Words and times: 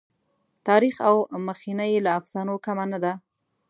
تاریخ 0.67 0.95
او 1.07 1.15
مخینه 1.47 1.85
یې 1.91 1.99
له 2.05 2.11
افسانو 2.19 2.53
کمه 2.65 2.85
نه 2.91 2.99
ده. 3.03 3.13